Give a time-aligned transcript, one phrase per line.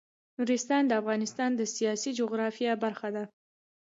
[0.37, 3.23] نورستان د افغانستان د سیاسي جغرافیه برخه ده.